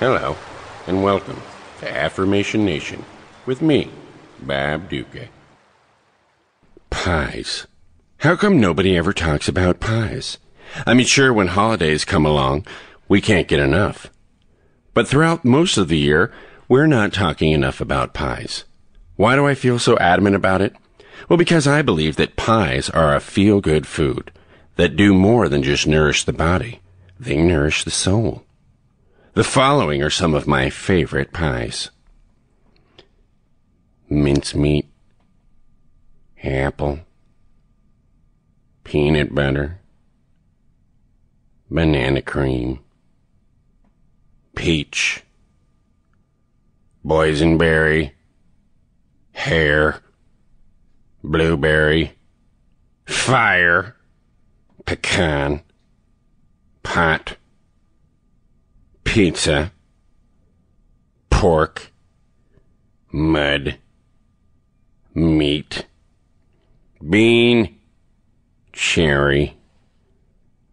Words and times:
Hello, 0.00 0.36
and 0.86 1.02
welcome 1.02 1.42
to 1.80 1.90
Affirmation 1.90 2.64
Nation 2.64 3.04
with 3.46 3.60
me, 3.60 3.90
Bob 4.40 4.88
Ducca. 4.88 5.26
Pies. 6.88 7.66
How 8.18 8.36
come 8.36 8.60
nobody 8.60 8.96
ever 8.96 9.12
talks 9.12 9.48
about 9.48 9.80
pies? 9.80 10.38
I 10.86 10.94
mean, 10.94 11.04
sure, 11.04 11.32
when 11.32 11.48
holidays 11.48 12.04
come 12.04 12.24
along, 12.24 12.64
we 13.08 13.20
can't 13.20 13.48
get 13.48 13.58
enough. 13.58 14.08
But 14.94 15.08
throughout 15.08 15.44
most 15.44 15.76
of 15.76 15.88
the 15.88 15.98
year, 15.98 16.32
we're 16.68 16.86
not 16.86 17.12
talking 17.12 17.50
enough 17.50 17.80
about 17.80 18.14
pies. 18.14 18.66
Why 19.16 19.34
do 19.34 19.48
I 19.48 19.56
feel 19.56 19.80
so 19.80 19.98
adamant 19.98 20.36
about 20.36 20.62
it? 20.62 20.76
Well, 21.28 21.38
because 21.38 21.66
I 21.66 21.82
believe 21.82 22.14
that 22.16 22.36
pies 22.36 22.88
are 22.88 23.16
a 23.16 23.20
feel 23.20 23.60
good 23.60 23.84
food 23.84 24.30
that 24.76 24.94
do 24.94 25.12
more 25.12 25.48
than 25.48 25.64
just 25.64 25.88
nourish 25.88 26.22
the 26.22 26.32
body, 26.32 26.82
they 27.18 27.42
nourish 27.42 27.82
the 27.82 27.90
soul. 27.90 28.44
The 29.34 29.44
following 29.44 30.02
are 30.02 30.10
some 30.10 30.34
of 30.34 30.46
my 30.46 30.70
favorite 30.70 31.32
pies. 31.32 31.90
Mincemeat, 34.08 34.86
apple, 36.42 37.00
peanut 38.84 39.34
butter, 39.34 39.80
banana 41.70 42.22
cream, 42.22 42.80
peach, 44.56 45.22
boysenberry, 47.04 48.12
hair, 49.32 50.00
blueberry, 51.22 52.12
fire, 53.06 53.94
pecan, 54.84 55.62
pot, 56.82 57.37
pizza, 59.18 59.72
pork, 61.28 61.90
mud, 63.10 63.76
meat, 65.12 65.86
bean, 67.10 67.80
cherry, 68.72 69.58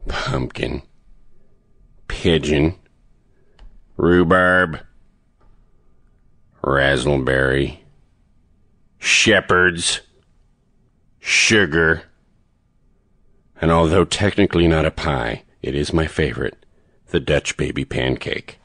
pumpkin, 0.07 0.83
pigeon, 2.07 2.75
rhubarb, 3.97 4.77
raspberry, 6.61 7.83
shepherd's, 8.99 10.01
sugar, 11.19 12.03
and 13.59 13.71
although 13.71 14.05
technically 14.05 14.67
not 14.67 14.85
a 14.85 14.91
pie, 14.91 15.41
it 15.63 15.73
is 15.73 15.91
my 15.91 16.05
favorite, 16.05 16.64
the 17.09 17.19
Dutch 17.19 17.57
baby 17.57 17.85
pancake. 17.85 18.59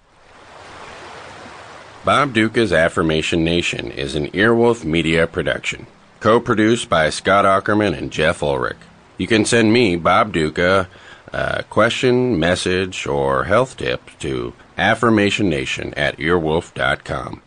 Bob 2.05 2.33
Ducca's 2.33 2.73
Affirmation 2.73 3.45
Nation 3.45 3.91
is 3.91 4.15
an 4.15 4.29
Earwolf 4.29 4.85
Media 4.85 5.27
production, 5.27 5.87
co-produced 6.21 6.89
by 6.89 7.11
Scott 7.11 7.45
Aukerman 7.45 7.97
and 7.97 8.11
Jeff 8.11 8.41
Ullrich. 8.41 8.77
You 9.19 9.27
can 9.27 9.45
send 9.45 9.73
me, 9.73 9.97
Bob 9.97 10.33
Ducca, 10.33 10.89
a 11.33 11.63
question, 11.65 12.39
message, 12.39 13.07
or 13.07 13.45
health 13.45 13.77
tip 13.77 14.01
to 14.21 14.55
affirmationnation 14.79 15.93
at 15.97 16.17
earwolf.com. 16.17 17.43